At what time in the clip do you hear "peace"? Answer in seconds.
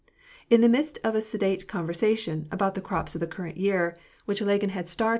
4.87-4.97